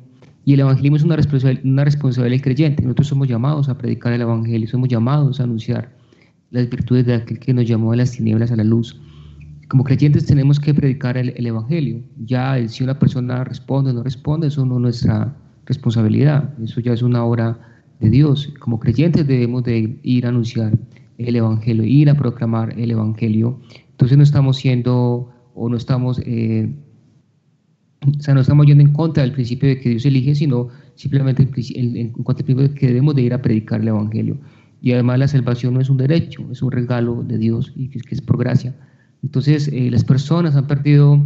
Y 0.50 0.54
el 0.54 0.62
Evangelio 0.62 0.96
es 0.96 1.04
una 1.04 1.16
responsabilidad, 1.16 2.24
del 2.24 2.42
creyente. 2.42 2.82
Nosotros 2.82 3.06
somos 3.06 3.28
llamados 3.28 3.70
a 3.70 3.78
predicar 3.78 4.14
el 4.14 4.22
Evangelio, 4.22 4.68
somos 4.68 4.90
llamados 4.90 5.40
a 5.40 5.44
anunciar 5.44 5.96
las 6.50 6.68
virtudes 6.68 7.06
de 7.06 7.14
aquel 7.14 7.38
que 7.38 7.54
nos 7.54 7.66
llamó 7.66 7.92
de 7.92 7.98
las 7.98 8.14
tinieblas 8.14 8.52
a 8.52 8.56
la 8.56 8.64
luz. 8.64 9.00
Como 9.68 9.84
creyentes 9.84 10.26
tenemos 10.26 10.60
que 10.60 10.74
predicar 10.74 11.18
el, 11.18 11.36
el 11.38 11.46
Evangelio. 11.46 12.02
Ya 12.26 12.68
si 12.68 12.84
una 12.84 12.98
persona 12.98 13.44
responde 13.44 13.92
o 13.92 13.94
no 13.94 14.02
responde, 14.02 14.48
eso 14.48 14.66
no 14.66 14.78
es 14.78 14.82
nuestra 14.82 15.38
responsabilidad. 15.68 16.52
Eso 16.64 16.80
ya 16.80 16.94
es 16.94 17.04
una 17.04 17.24
obra 17.24 17.84
de 18.00 18.10
Dios. 18.10 18.52
Como 18.60 18.80
creyentes 18.80 19.28
debemos 19.28 19.62
de 19.66 20.00
ir 20.02 20.26
a 20.26 20.30
anunciar 20.30 20.76
el 21.20 21.36
Evangelio, 21.36 21.84
ir 21.84 22.10
a 22.10 22.16
proclamar 22.16 22.74
el 22.76 22.90
Evangelio. 22.90 23.60
Entonces 23.92 24.18
no 24.18 24.24
estamos 24.24 24.58
siendo 24.58 25.30
o 25.54 25.70
no 25.70 25.78
estamos, 25.78 26.20
eh, 26.26 26.74
o 28.06 28.22
sea, 28.22 28.34
no 28.34 28.42
estamos 28.42 28.66
yendo 28.66 28.84
en 28.84 28.94
contra 28.94 29.24
del 29.24 29.34
principio 29.34 29.70
de 29.70 29.80
que 29.80 29.90
Dios 29.90 30.06
elige, 30.06 30.36
sino 30.36 30.70
simplemente 30.96 31.44
en, 31.44 32.10
cuanto 32.12 32.42
al 32.42 32.46
principio 32.46 32.70
de 32.70 32.74
que 32.74 32.88
debemos 32.88 33.16
de 33.16 33.24
ir 33.24 33.34
a 33.34 33.42
predicar 33.42 33.82
el 33.82 33.90
Evangelio. 33.90 34.38
Y 34.82 34.94
además 34.94 35.20
la 35.20 35.28
salvación 35.28 35.74
no 35.74 35.82
es 35.82 35.90
un 35.90 35.98
derecho, 35.98 36.48
es 36.52 36.62
un 36.62 36.72
regalo 36.72 37.24
de 37.24 37.38
Dios 37.38 37.74
y 37.76 37.90
que, 37.90 38.00
es 38.10 38.22
por 38.22 38.38
gracia. 38.38 38.74
Entonces 39.22 39.68
eh, 39.68 39.90
las 39.92 40.06
personas 40.06 40.56
han 40.56 40.68
perdido 40.68 41.22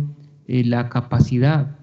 eh, 0.47 0.63
la 0.63 0.89
capacidad, 0.89 1.77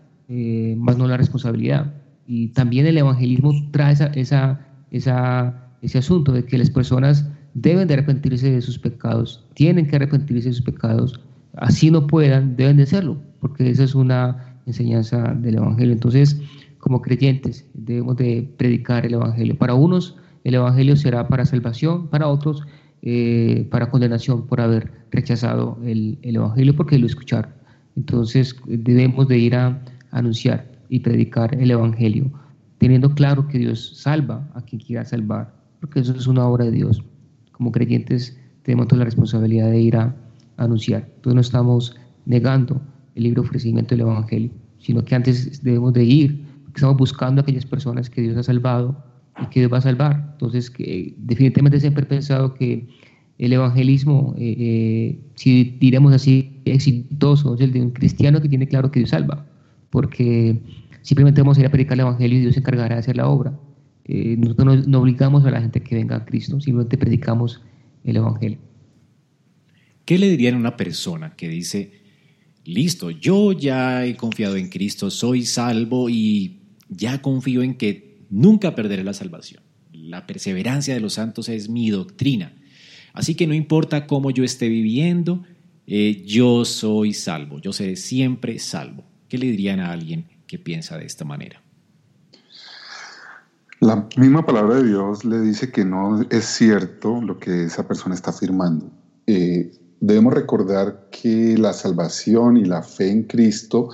más 0.77 0.97
no 0.97 1.09
la 1.09 1.17
responsabilidad. 1.17 1.93
Y 2.27 2.49
también 2.49 2.87
el 2.87 2.97
evangelismo 2.97 3.53
trae 3.73 3.93
esa, 3.93 4.07
esa, 4.07 4.61
esa, 4.93 5.73
ese 5.83 5.99
asunto 5.99 6.33
de 6.33 6.45
que 6.45 6.59
las 6.59 6.71
personas 6.71 7.29
deben 7.55 7.89
de 7.89 7.95
arrepentirse 7.95 8.51
de 8.51 8.61
sus 8.61 8.79
pecados, 8.79 9.45
tienen 9.55 9.87
que 9.87 9.97
arrepentirse 9.97 10.49
de 10.49 10.55
sus 10.55 10.65
pecados, 10.65 11.21
así 11.55 11.91
no 11.91 12.07
puedan, 12.07 12.57
deben 12.57 12.77
de 12.77 12.85
hacerlo, 12.85 13.21
porque 13.41 13.71
esa 13.71 13.85
es 13.85 13.95
una 13.95 14.50
enseñanza 14.67 15.35
del 15.35 15.57
Evangelio. 15.57 15.93
Entonces, 15.93 16.41
como 16.79 17.03
creyentes, 17.03 17.67
debemos 17.75 18.17
de 18.17 18.49
predicar 18.57 19.07
el 19.07 19.15
Evangelio. 19.15 19.57
Para 19.57 19.75
unos, 19.75 20.17
el 20.45 20.55
Evangelio 20.55 20.97
será 20.97 21.29
para 21.29 21.45
salvación, 21.45 22.09
para 22.09 22.29
otros, 22.29 22.63
eh, 23.03 23.67
para 23.71 23.91
condenación 23.91 24.47
por 24.47 24.61
haber 24.61 24.91
rechazado 25.11 25.79
el, 25.85 26.19
Evangelio, 26.23 26.75
porque 26.77 26.99
lo 26.99 27.07
escuchar. 27.07 27.55
Entonces, 27.97 28.57
debemos 28.67 29.29
de 29.29 29.39
ir 29.39 29.55
a 29.55 29.83
anunciar 30.11 30.71
y 30.89 31.01
predicar 31.01 31.55
el 31.55 31.71
Evangelio, 31.71 32.31
teniendo 32.79 33.15
claro 33.15 33.47
que 33.47 33.59
Dios 33.59 33.99
salva 33.99 34.49
a 34.55 34.63
quien 34.63 34.81
quiera 34.81 35.05
salvar, 35.05 35.55
porque 35.81 36.01
eso 36.01 36.15
es 36.15 36.27
una 36.27 36.47
obra 36.47 36.65
de 36.65 36.73
Dios 36.73 37.03
como 37.61 37.73
creyentes 37.73 38.39
tenemos 38.63 38.89
toda 38.89 39.01
la 39.01 39.05
responsabilidad 39.05 39.71
de 39.71 39.81
ir 39.83 39.95
a, 39.95 40.17
anunciar. 40.57 41.07
Entonces 41.17 41.35
no 41.35 41.41
estamos 41.43 41.97
negando 42.25 42.81
el 43.21 43.25
libre 43.25 43.41
ofrecimiento 43.41 43.95
del 43.95 44.01
Evangelio, 44.03 44.51
sino 44.79 45.05
que 45.05 45.15
antes 45.15 45.63
debemos 45.63 45.93
de 45.93 46.05
ir, 46.05 46.45
porque 46.65 46.79
estamos 46.79 46.97
buscando 46.97 47.41
a 47.41 47.43
aquellas 47.43 47.67
personas 47.67 48.09
que 48.09 48.23
Dios 48.23 48.37
ha 48.37 48.43
salvado 48.43 49.05
y 49.41 49.47
que 49.47 49.61
Dios 49.61 49.73
va 49.73 49.79
a 49.79 49.83
salvar. 49.83 50.31
Entonces, 50.33 50.71
que, 50.71 51.15
definitivamente 51.19 51.79
siempre 51.81 52.05
he 52.05 52.07
pensado 52.07 52.55
que 52.55 52.89
el 53.39 53.53
evangelismo, 53.53 54.35
eh, 54.39 54.57
eh, 54.59 55.19
si 55.35 55.77
diremos 55.81 56.13
así, 56.13 56.61
exitoso, 56.65 57.55
es 57.55 57.61
el 57.61 57.73
de 57.73 57.83
un 57.83 57.91
cristiano 57.91 58.41
que 58.41 58.49
tiene 58.49 58.67
claro 58.67 58.91
que 58.91 59.01
Dios 59.01 59.11
salva, 59.11 59.47
porque 59.91 60.61
simplemente 61.03 61.41
vamos 61.43 61.59
a 61.59 61.61
ir 61.61 61.67
a 61.67 61.71
predicar 61.71 61.95
el 61.95 62.01
evangelio 62.01 62.39
y 62.39 62.41
Dios 62.43 62.55
se 62.55 62.61
encargará 62.61 62.97
de 62.97 63.01
hacer 63.01 63.17
la 63.17 63.29
obra. 63.29 63.59
Eh, 64.05 64.37
nosotros 64.39 64.89
no, 64.89 65.01
obligamos 65.01 65.45
a 65.45 65.51
la 65.51 65.61
gente 65.61 65.83
que 65.83 65.95
venga 65.95 66.17
a 66.17 66.25
Cristo, 66.25 66.61
simplemente 66.61 66.99
predicamos 66.99 67.63
el 68.03 68.17
Evangelio. 68.17 68.59
¿Qué 70.05 70.19
le 70.19 70.29
dirían 70.29 70.57
a 70.57 70.59
una 70.59 70.77
persona 70.77 71.37
que 71.37 71.49
dice, 71.49 72.00
listo, 72.71 73.11
yo 73.11 73.53
ya 73.53 74.05
he 74.05 74.17
confiado 74.17 74.57
en 74.57 74.69
Cristo, 74.69 75.11
soy 75.11 75.45
salvo 75.45 76.09
y 76.09 76.61
ya 76.89 77.23
confío 77.23 77.63
en 77.63 77.75
que 77.75 78.25
nunca 78.31 78.75
perderé 78.75 79.05
la 79.05 79.15
salvación? 79.15 79.63
La 79.93 80.27
perseverancia 80.27 80.95
de 80.95 81.01
los 81.01 81.15
santos 81.15 81.49
es 81.49 81.69
mi 81.69 81.91
doctrina. 81.91 82.55
Así 83.13 83.35
que 83.35 83.47
no 83.47 83.55
importa 83.55 84.07
cómo 84.07 84.31
yo 84.31 84.45
esté 84.45 84.69
viviendo, 84.69 85.43
eh, 85.87 86.23
yo 86.25 86.65
soy 86.65 87.13
salvo, 87.13 87.59
yo 87.61 87.73
seré 87.73 87.97
siempre 87.97 88.59
salvo. 88.59 89.05
¿Qué 89.29 89.39
le 89.39 89.47
dirían 89.47 89.81
a 89.81 89.93
alguien 89.93 90.27
que 90.47 90.59
piensa 90.59 90.97
de 90.97 91.07
esta 91.07 91.25
manera? 91.25 91.63
La 93.81 94.09
misma 94.17 94.45
palabra 94.45 94.77
de 94.77 94.89
Dios 94.89 95.25
le 95.25 95.41
dice 95.41 95.73
que 95.73 95.85
no 95.85 96.23
es 96.29 96.45
cierto 96.45 97.21
lo 97.23 97.39
que 97.39 97.65
esa 97.65 97.89
persona 97.89 98.15
está 98.15 98.31
afirmando. 98.31 98.91
Eh, 99.27 99.73
debemos 100.01 100.35
recordar 100.35 101.09
que 101.11 101.57
la 101.59 101.73
salvación 101.73 102.57
y 102.57 102.65
la 102.65 102.83
fe 102.83 103.11
en 103.11 103.25
Cristo 103.25 103.91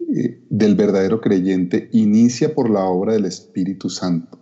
eh, 0.00 0.40
del 0.50 0.74
verdadero 0.74 1.20
creyente 1.20 1.88
inicia 1.92 2.54
por 2.54 2.68
la 2.68 2.84
obra 2.84 3.14
del 3.14 3.24
Espíritu 3.24 3.88
Santo. 3.88 4.38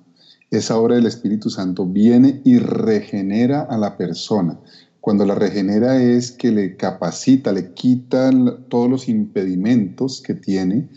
Esa 0.50 0.78
obra 0.78 0.96
del 0.96 1.06
Espíritu 1.06 1.50
Santo 1.50 1.86
viene 1.86 2.40
y 2.44 2.58
regenera 2.58 3.62
a 3.62 3.76
la 3.76 3.96
persona. 3.96 4.58
Cuando 5.00 5.26
la 5.26 5.34
regenera 5.34 6.02
es 6.02 6.32
que 6.32 6.50
le 6.50 6.76
capacita, 6.76 7.52
le 7.52 7.74
quita 7.74 8.30
todos 8.68 8.88
los 8.88 9.08
impedimentos 9.08 10.22
que 10.22 10.34
tiene 10.34 10.88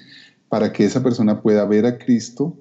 para 0.47 0.71
que 0.71 0.85
esa 0.85 1.03
persona 1.03 1.41
pueda 1.41 1.65
ver 1.65 1.85
a 1.85 1.97
Cristo 1.97 2.55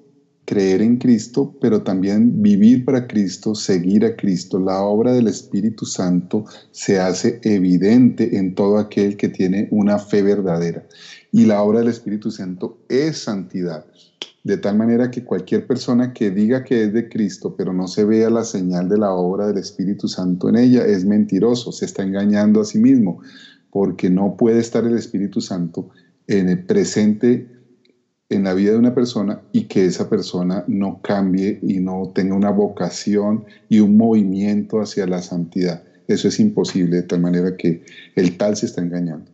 creer 0.47 0.81
en 0.81 0.95
Cristo, 0.95 1.53
pero 1.59 1.83
también 1.83 2.41
vivir 2.41 2.85
para 2.85 3.05
Cristo, 3.05 3.53
seguir 3.53 4.05
a 4.05 4.15
Cristo. 4.15 4.57
La 4.57 4.81
obra 4.81 5.11
del 5.11 5.27
Espíritu 5.27 5.85
Santo 5.85 6.45
se 6.71 7.01
hace 7.01 7.41
evidente 7.43 8.37
en 8.37 8.55
todo 8.55 8.77
aquel 8.77 9.17
que 9.17 9.27
tiene 9.27 9.67
una 9.71 9.99
fe 9.99 10.21
verdadera. 10.21 10.87
Y 11.33 11.45
la 11.45 11.61
obra 11.61 11.79
del 11.79 11.89
Espíritu 11.89 12.31
Santo 12.31 12.77
es 12.87 13.17
santidad. 13.17 13.85
De 14.45 14.55
tal 14.55 14.77
manera 14.77 15.11
que 15.11 15.25
cualquier 15.25 15.67
persona 15.67 16.13
que 16.13 16.31
diga 16.31 16.63
que 16.63 16.85
es 16.85 16.93
de 16.93 17.09
Cristo, 17.09 17.53
pero 17.57 17.73
no 17.73 17.89
se 17.89 18.05
vea 18.05 18.29
la 18.29 18.45
señal 18.45 18.87
de 18.87 18.99
la 18.99 19.11
obra 19.11 19.47
del 19.47 19.57
Espíritu 19.57 20.07
Santo 20.07 20.47
en 20.47 20.55
ella, 20.55 20.85
es 20.85 21.03
mentiroso, 21.03 21.73
se 21.73 21.83
está 21.83 22.03
engañando 22.03 22.61
a 22.61 22.65
sí 22.65 22.79
mismo, 22.79 23.19
porque 23.69 24.09
no 24.09 24.37
puede 24.37 24.59
estar 24.59 24.85
el 24.85 24.95
Espíritu 24.95 25.41
Santo 25.41 25.89
en 26.25 26.47
el 26.47 26.63
presente 26.63 27.56
en 28.29 28.43
la 28.43 28.53
vida 28.53 28.71
de 28.71 28.77
una 28.77 28.93
persona 28.93 29.41
y 29.53 29.63
que 29.63 29.85
esa 29.85 30.09
persona 30.09 30.63
no 30.67 31.01
cambie 31.01 31.59
y 31.61 31.79
no 31.79 32.11
tenga 32.13 32.35
una 32.35 32.51
vocación 32.51 33.45
y 33.69 33.79
un 33.79 33.95
movimiento 33.95 34.81
hacia 34.81 35.07
la 35.07 35.21
santidad. 35.21 35.83
Eso 36.07 36.27
es 36.27 36.39
imposible, 36.39 36.97
de 36.97 37.03
tal 37.03 37.21
manera 37.21 37.55
que 37.55 37.83
el 38.15 38.37
tal 38.37 38.55
se 38.57 38.65
está 38.65 38.81
engañando. 38.81 39.31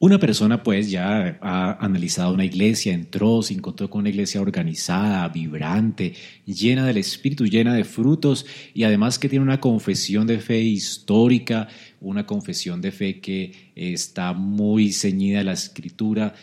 Una 0.00 0.18
persona 0.18 0.62
pues 0.62 0.90
ya 0.90 1.38
ha 1.40 1.72
analizado 1.82 2.34
una 2.34 2.44
iglesia, 2.44 2.92
entró, 2.92 3.40
se 3.40 3.54
encontró 3.54 3.88
con 3.88 4.00
una 4.00 4.10
iglesia 4.10 4.40
organizada, 4.42 5.26
vibrante, 5.28 6.12
llena 6.44 6.86
del 6.86 6.98
Espíritu, 6.98 7.46
llena 7.46 7.74
de 7.74 7.84
frutos 7.84 8.44
y 8.74 8.84
además 8.84 9.18
que 9.18 9.30
tiene 9.30 9.44
una 9.44 9.60
confesión 9.60 10.26
de 10.26 10.40
fe 10.40 10.60
histórica, 10.60 11.68
una 12.00 12.26
confesión 12.26 12.82
de 12.82 12.92
fe 12.92 13.20
que 13.20 13.72
está 13.76 14.34
muy 14.34 14.92
ceñida 14.92 15.40
a 15.40 15.44
la 15.44 15.52
escritura 15.52 16.34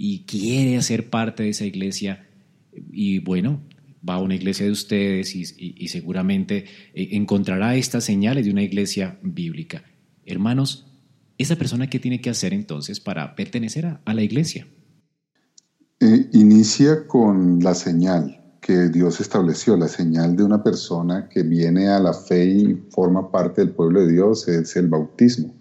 y 0.00 0.24
quiere 0.26 0.76
hacer 0.76 1.10
parte 1.10 1.42
de 1.42 1.48
esa 1.48 1.64
iglesia 1.64 2.24
y 2.92 3.18
bueno, 3.18 3.60
va 4.08 4.14
a 4.14 4.22
una 4.22 4.36
iglesia 4.36 4.64
de 4.64 4.70
ustedes 4.70 5.34
y, 5.34 5.88
seguramente 5.88 6.66
eh, 6.94 7.08
encontrará 7.12 7.74
estas 7.74 8.04
señales 8.04 8.44
de 8.44 8.52
una 8.52 8.62
iglesia 8.62 9.18
bíblica. 9.22 9.82
Hermanos, 10.24 10.86
¿esa 11.36 11.56
persona 11.56 11.90
qué 11.90 11.98
tiene 11.98 12.20
que 12.20 12.30
hacer 12.30 12.54
entonces 12.54 13.00
para 13.00 13.34
pertenecer 13.34 13.98
a, 14.04 14.14
la 14.14 14.22
iglesia? 14.22 14.68
Eh, 15.98 16.28
inicia 16.32 17.08
con 17.08 17.58
la 17.58 17.74
señal 17.74 18.40
que 18.60 18.90
Dios 18.90 19.20
estableció, 19.20 19.76
la 19.76 19.88
señal 19.88 20.36
de 20.36 20.44
una 20.44 20.62
persona 20.62 21.28
que 21.28 21.42
viene 21.42 21.88
a 21.88 21.98
la 21.98 22.12
fe 22.12 22.46
y 22.46 22.74
forma 22.90 23.32
parte 23.32 23.62
del 23.62 23.74
pueblo 23.74 24.02
de 24.02 24.12
Dios, 24.12 24.46
es 24.46 24.76
el 24.76 24.86
bautismo. 24.86 25.56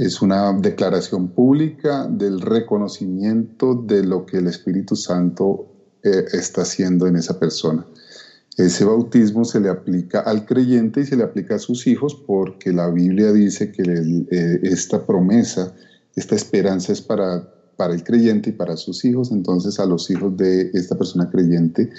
Es 0.00 0.22
una 0.22 0.54
declaración 0.54 1.28
pública 1.28 2.06
del 2.06 2.40
reconocimiento 2.40 3.74
de 3.74 4.02
lo 4.02 4.24
que 4.24 4.38
el 4.38 4.46
Espíritu 4.46 4.96
Santo 4.96 5.66
eh, 6.02 6.24
está 6.32 6.62
haciendo 6.62 7.06
en 7.06 7.16
esa 7.16 7.38
persona. 7.38 7.84
Ese 8.56 8.86
bautismo 8.86 9.44
se 9.44 9.60
le 9.60 9.68
aplica 9.68 10.20
al 10.20 10.46
creyente 10.46 11.02
y 11.02 11.04
se 11.04 11.16
le 11.16 11.24
aplica 11.24 11.56
a 11.56 11.58
sus 11.58 11.86
hijos 11.86 12.14
porque 12.26 12.72
la 12.72 12.88
Biblia 12.88 13.30
dice 13.30 13.72
que 13.72 13.82
eh, 13.82 14.60
esta 14.62 15.04
promesa, 15.04 15.74
esta 16.16 16.34
esperanza 16.34 16.94
es 16.94 17.02
para, 17.02 17.52
para 17.76 17.92
el 17.92 18.02
creyente 18.02 18.48
y 18.48 18.52
para 18.54 18.78
sus 18.78 19.04
hijos. 19.04 19.30
Entonces 19.30 19.78
a 19.80 19.84
los 19.84 20.10
hijos 20.10 20.34
de 20.34 20.70
esta 20.72 20.96
persona 20.96 21.28
creyente 21.28 21.90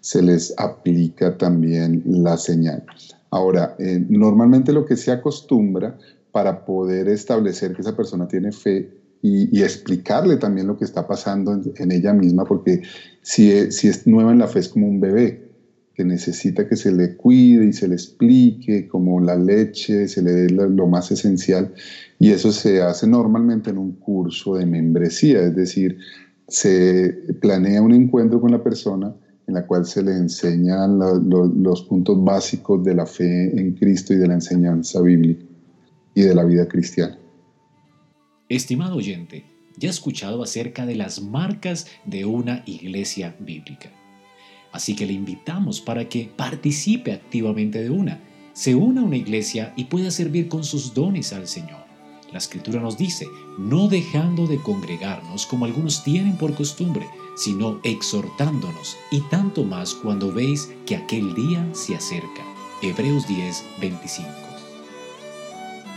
se 0.00 0.22
les 0.22 0.54
aplica 0.56 1.36
también 1.36 2.04
la 2.06 2.38
señal. 2.38 2.86
Ahora, 3.30 3.76
eh, 3.78 4.02
normalmente 4.08 4.72
lo 4.72 4.86
que 4.86 4.96
se 4.96 5.12
acostumbra 5.12 5.98
para 6.32 6.64
poder 6.64 7.08
establecer 7.08 7.74
que 7.74 7.82
esa 7.82 7.96
persona 7.96 8.28
tiene 8.28 8.52
fe 8.52 9.00
y, 9.22 9.62
explicarle 9.62 10.36
también 10.36 10.66
lo 10.66 10.78
que 10.78 10.84
está 10.84 11.06
pasando 11.06 11.52
en, 11.52 11.92
ella 11.92 12.14
misma, 12.14 12.44
porque 12.44 12.82
si 13.22 13.52
es, 13.52 14.06
nueva 14.06 14.32
en 14.32 14.38
la 14.38 14.48
fe 14.48 14.60
es 14.60 14.68
como 14.68 14.88
un 14.88 15.00
bebé 15.00 15.50
que 15.94 16.04
necesita 16.04 16.66
que 16.66 16.76
se 16.76 16.90
le 16.90 17.16
cuide 17.16 17.66
y 17.66 17.72
se 17.74 17.86
le 17.86 17.94
explique, 17.94 18.88
como 18.88 19.20
la 19.20 19.36
leche, 19.36 20.08
se 20.08 20.22
le 20.22 20.32
dé 20.32 20.50
lo, 20.50 20.86
más 20.86 21.10
esencial, 21.10 21.74
y 22.18 22.30
eso 22.30 22.52
se 22.52 22.80
hace 22.80 23.06
normalmente 23.06 23.70
en 23.70 23.78
un 23.78 23.92
curso 23.92 24.54
de 24.54 24.64
membresía, 24.64 25.42
es 25.42 25.54
decir, 25.54 25.98
se 26.48 27.18
planea 27.40 27.82
un 27.82 27.92
encuentro 27.92 28.40
con 28.40 28.50
la 28.50 28.62
persona 28.62 29.14
en 29.46 29.54
la 29.54 29.66
cual 29.66 29.84
se 29.84 30.02
le 30.02 30.12
enseñan 30.12 30.98
los 30.98 31.82
puntos 31.82 32.24
básicos 32.24 32.82
de 32.84 32.94
la 32.94 33.04
fe 33.04 33.60
en 33.60 33.74
Cristo 33.74 34.14
y 34.14 34.16
de 34.16 34.28
la 34.28 34.34
enseñanza 34.34 35.02
bíblica 35.02 35.49
y 36.14 36.22
de 36.22 36.34
la 36.34 36.44
vida 36.44 36.68
cristiana. 36.68 37.18
Estimado 38.48 38.96
oyente, 38.96 39.44
ya 39.76 39.88
ha 39.88 39.92
escuchado 39.92 40.42
acerca 40.42 40.86
de 40.86 40.96
las 40.96 41.22
marcas 41.22 41.86
de 42.04 42.24
una 42.24 42.62
iglesia 42.66 43.36
bíblica. 43.38 43.90
Así 44.72 44.94
que 44.94 45.06
le 45.06 45.12
invitamos 45.12 45.80
para 45.80 46.08
que 46.08 46.30
participe 46.36 47.12
activamente 47.12 47.82
de 47.82 47.90
una, 47.90 48.20
se 48.52 48.74
una 48.74 49.00
a 49.00 49.04
una 49.04 49.16
iglesia 49.16 49.72
y 49.76 49.84
pueda 49.84 50.10
servir 50.10 50.48
con 50.48 50.64
sus 50.64 50.94
dones 50.94 51.32
al 51.32 51.48
Señor. 51.48 51.80
La 52.32 52.38
escritura 52.38 52.80
nos 52.80 52.96
dice, 52.96 53.26
no 53.58 53.88
dejando 53.88 54.46
de 54.46 54.58
congregarnos 54.58 55.46
como 55.46 55.64
algunos 55.64 56.04
tienen 56.04 56.36
por 56.36 56.54
costumbre, 56.54 57.06
sino 57.36 57.80
exhortándonos, 57.82 58.96
y 59.10 59.20
tanto 59.22 59.64
más 59.64 59.94
cuando 59.94 60.32
veis 60.32 60.70
que 60.86 60.96
aquel 60.96 61.34
día 61.34 61.66
se 61.72 61.96
acerca. 61.96 62.44
Hebreos 62.82 63.26
10, 63.26 63.64
25. 63.80 64.49